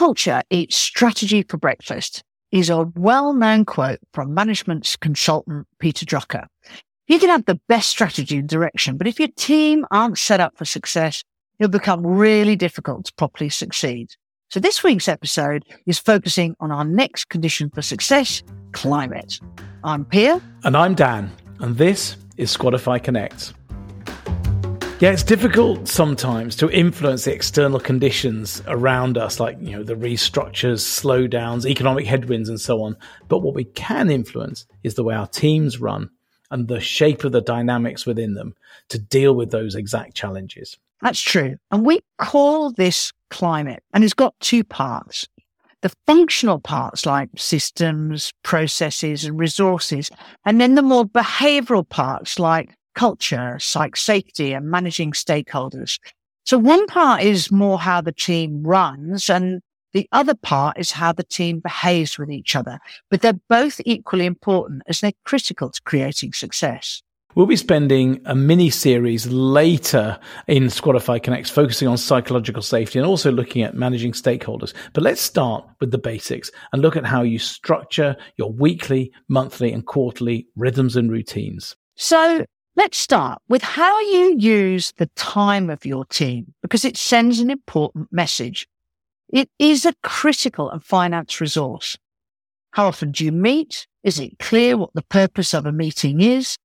culture 0.00 0.40
eats 0.48 0.76
strategy 0.76 1.44
for 1.46 1.58
breakfast 1.58 2.22
is 2.52 2.70
a 2.70 2.90
well-known 2.96 3.66
quote 3.66 3.98
from 4.14 4.32
management's 4.32 4.96
consultant, 4.96 5.66
Peter 5.78 6.06
Drucker. 6.06 6.46
You 7.06 7.18
can 7.18 7.28
have 7.28 7.44
the 7.44 7.60
best 7.68 7.90
strategy 7.90 8.38
and 8.38 8.48
direction, 8.48 8.96
but 8.96 9.06
if 9.06 9.18
your 9.18 9.28
team 9.36 9.84
aren't 9.90 10.16
set 10.16 10.40
up 10.40 10.56
for 10.56 10.64
success, 10.64 11.22
it'll 11.58 11.70
become 11.70 12.06
really 12.06 12.56
difficult 12.56 13.04
to 13.04 13.12
properly 13.18 13.50
succeed. 13.50 14.08
So 14.48 14.58
this 14.58 14.82
week's 14.82 15.06
episode 15.06 15.64
is 15.84 15.98
focusing 15.98 16.56
on 16.60 16.72
our 16.72 16.86
next 16.86 17.26
condition 17.26 17.68
for 17.68 17.82
success, 17.82 18.42
climate. 18.72 19.38
I'm 19.84 20.06
Pia. 20.06 20.40
And 20.64 20.78
I'm 20.78 20.94
Dan. 20.94 21.30
And 21.58 21.76
this 21.76 22.16
is 22.38 22.56
Squadify 22.56 23.04
Connect. 23.04 23.52
Yeah, 25.00 25.12
it's 25.12 25.22
difficult 25.22 25.88
sometimes 25.88 26.54
to 26.56 26.68
influence 26.68 27.24
the 27.24 27.32
external 27.32 27.80
conditions 27.80 28.62
around 28.66 29.16
us, 29.16 29.40
like 29.40 29.56
you 29.58 29.70
know 29.70 29.82
the 29.82 29.94
restructures, 29.94 30.80
slowdowns, 30.82 31.64
economic 31.64 32.04
headwinds, 32.04 32.50
and 32.50 32.60
so 32.60 32.82
on. 32.82 32.98
But 33.26 33.38
what 33.38 33.54
we 33.54 33.64
can 33.64 34.10
influence 34.10 34.66
is 34.82 34.96
the 34.96 35.02
way 35.02 35.14
our 35.14 35.26
teams 35.26 35.80
run 35.80 36.10
and 36.50 36.68
the 36.68 36.80
shape 36.80 37.24
of 37.24 37.32
the 37.32 37.40
dynamics 37.40 38.04
within 38.04 38.34
them 38.34 38.54
to 38.90 38.98
deal 38.98 39.34
with 39.34 39.50
those 39.50 39.74
exact 39.74 40.14
challenges. 40.14 40.76
That's 41.00 41.22
true, 41.22 41.56
and 41.70 41.86
we 41.86 42.00
call 42.18 42.70
this 42.70 43.10
climate, 43.30 43.82
and 43.94 44.04
it's 44.04 44.12
got 44.12 44.34
two 44.38 44.64
parts. 44.64 45.26
The 45.80 45.94
functional 46.06 46.60
parts 46.60 47.06
like 47.06 47.30
systems, 47.38 48.34
processes, 48.42 49.24
and 49.24 49.40
resources, 49.40 50.10
and 50.44 50.60
then 50.60 50.74
the 50.74 50.82
more 50.82 51.06
behavioral 51.06 51.88
parts 51.88 52.38
like 52.38 52.76
culture, 53.00 53.56
psych 53.58 53.96
safety 53.96 54.52
and 54.52 54.70
managing 54.70 55.12
stakeholders. 55.12 55.98
So 56.44 56.58
one 56.58 56.86
part 56.86 57.22
is 57.22 57.50
more 57.50 57.78
how 57.78 58.02
the 58.02 58.12
team 58.12 58.62
runs 58.62 59.30
and 59.30 59.62
the 59.94 60.06
other 60.12 60.34
part 60.34 60.78
is 60.78 60.90
how 60.90 61.12
the 61.12 61.22
team 61.22 61.60
behaves 61.60 62.18
with 62.18 62.30
each 62.30 62.54
other, 62.54 62.78
but 63.10 63.22
they're 63.22 63.40
both 63.48 63.80
equally 63.86 64.26
important 64.26 64.82
as 64.86 65.00
they're 65.00 65.24
critical 65.24 65.70
to 65.70 65.80
creating 65.80 66.34
success. 66.34 67.02
We'll 67.34 67.46
be 67.46 67.56
spending 67.56 68.20
a 68.26 68.34
mini 68.34 68.68
series 68.68 69.26
later 69.28 70.18
in 70.46 70.64
Squadify 70.64 71.22
Connects 71.22 71.48
focusing 71.48 71.88
on 71.88 71.96
psychological 71.96 72.60
safety 72.60 72.98
and 72.98 73.08
also 73.08 73.32
looking 73.32 73.62
at 73.62 73.74
managing 73.74 74.12
stakeholders. 74.12 74.74
But 74.92 75.04
let's 75.04 75.22
start 75.22 75.64
with 75.80 75.90
the 75.90 75.96
basics 75.96 76.50
and 76.74 76.82
look 76.82 76.96
at 76.96 77.06
how 77.06 77.22
you 77.22 77.38
structure 77.38 78.14
your 78.36 78.52
weekly, 78.52 79.10
monthly, 79.28 79.72
and 79.72 79.86
quarterly 79.86 80.48
rhythms 80.54 80.96
and 80.96 81.10
routines. 81.10 81.76
So 81.96 82.44
Let's 82.76 82.98
start 82.98 83.42
with 83.48 83.62
how 83.62 83.98
you 84.00 84.36
use 84.38 84.92
the 84.96 85.10
time 85.16 85.70
of 85.70 85.84
your 85.84 86.04
team 86.04 86.54
because 86.62 86.84
it 86.84 86.96
sends 86.96 87.40
an 87.40 87.50
important 87.50 88.12
message. 88.12 88.68
It 89.28 89.50
is 89.58 89.84
a 89.84 89.94
critical 90.04 90.70
and 90.70 90.82
finance 90.82 91.40
resource. 91.40 91.98
How 92.70 92.86
often 92.86 93.10
do 93.10 93.24
you 93.24 93.32
meet? 93.32 93.88
Is 94.04 94.20
it 94.20 94.38
clear 94.38 94.76
what 94.76 94.90
the 94.94 95.02
purpose 95.02 95.52
of 95.52 95.66
a 95.66 95.72
meeting 95.72 96.20
is? 96.20 96.56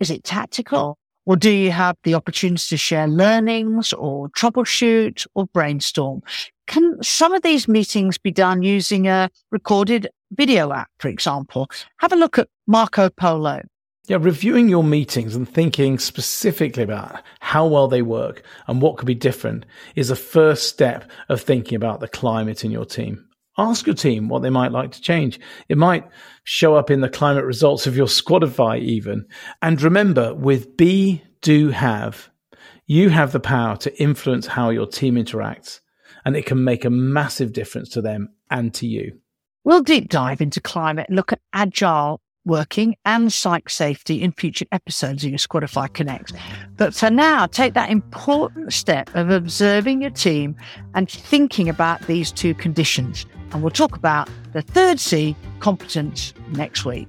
Is 0.00 0.10
it 0.10 0.24
tactical? 0.24 0.98
Or 1.24 1.36
do 1.36 1.50
you 1.50 1.70
have 1.70 1.96
the 2.02 2.14
opportunity 2.14 2.66
to 2.68 2.76
share 2.76 3.06
learnings 3.06 3.92
or 3.92 4.28
troubleshoot 4.30 5.24
or 5.34 5.46
brainstorm? 5.46 6.22
Can 6.66 7.00
some 7.00 7.32
of 7.32 7.42
these 7.42 7.68
meetings 7.68 8.18
be 8.18 8.32
done 8.32 8.62
using 8.62 9.06
a 9.06 9.30
recorded 9.52 10.08
video 10.32 10.72
app, 10.72 10.90
for 10.98 11.08
example? 11.08 11.68
Have 11.98 12.12
a 12.12 12.16
look 12.16 12.38
at 12.38 12.48
Marco 12.66 13.08
Polo. 13.08 13.62
Yeah, 14.06 14.18
reviewing 14.20 14.68
your 14.68 14.84
meetings 14.84 15.34
and 15.34 15.48
thinking 15.48 15.98
specifically 15.98 16.82
about 16.82 17.22
how 17.40 17.66
well 17.66 17.88
they 17.88 18.02
work 18.02 18.42
and 18.66 18.82
what 18.82 18.98
could 18.98 19.06
be 19.06 19.14
different 19.14 19.64
is 19.96 20.10
a 20.10 20.16
first 20.16 20.68
step 20.68 21.10
of 21.30 21.40
thinking 21.40 21.76
about 21.76 22.00
the 22.00 22.08
climate 22.08 22.66
in 22.66 22.70
your 22.70 22.84
team. 22.84 23.26
Ask 23.56 23.86
your 23.86 23.94
team 23.94 24.28
what 24.28 24.42
they 24.42 24.50
might 24.50 24.72
like 24.72 24.90
to 24.92 25.00
change. 25.00 25.40
It 25.70 25.78
might 25.78 26.06
show 26.42 26.74
up 26.74 26.90
in 26.90 27.00
the 27.00 27.08
climate 27.08 27.46
results 27.46 27.86
of 27.86 27.96
your 27.96 28.06
Squadify 28.06 28.78
even. 28.78 29.26
And 29.62 29.80
remember, 29.80 30.34
with 30.34 30.76
be, 30.76 31.22
do, 31.40 31.70
have, 31.70 32.28
you 32.86 33.08
have 33.08 33.32
the 33.32 33.40
power 33.40 33.78
to 33.78 34.02
influence 34.02 34.46
how 34.46 34.68
your 34.68 34.86
team 34.86 35.14
interacts 35.14 35.80
and 36.26 36.36
it 36.36 36.44
can 36.44 36.62
make 36.62 36.84
a 36.84 36.90
massive 36.90 37.54
difference 37.54 37.88
to 37.90 38.02
them 38.02 38.28
and 38.50 38.74
to 38.74 38.86
you. 38.86 39.18
We'll 39.64 39.82
deep 39.82 40.10
dive 40.10 40.42
into 40.42 40.60
climate 40.60 41.06
and 41.08 41.16
look 41.16 41.32
at 41.32 41.40
agile 41.54 42.20
working 42.44 42.96
and 43.04 43.32
psych 43.32 43.68
safety 43.70 44.22
in 44.22 44.32
future 44.32 44.66
episodes 44.72 45.24
of 45.24 45.30
your 45.30 45.38
Squadify 45.38 45.86
oh, 45.86 45.92
Connect. 45.92 46.32
But 46.76 46.94
for 46.94 47.10
now, 47.10 47.46
take 47.46 47.74
that 47.74 47.90
important 47.90 48.72
step 48.72 49.14
of 49.14 49.30
observing 49.30 50.02
your 50.02 50.10
team 50.10 50.56
and 50.94 51.10
thinking 51.10 51.68
about 51.68 52.00
these 52.06 52.30
two 52.30 52.54
conditions. 52.54 53.26
And 53.52 53.62
we'll 53.62 53.70
talk 53.70 53.96
about 53.96 54.28
the 54.52 54.62
third 54.62 54.98
C, 55.00 55.36
competence, 55.60 56.34
next 56.50 56.84
week. 56.84 57.08